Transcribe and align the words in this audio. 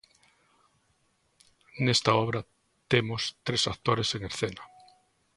Nesta 1.85 2.11
obra 2.25 2.41
temos 2.91 3.21
tres 3.45 3.63
actores 3.73 4.09
en 4.17 4.21
escena. 4.31 4.63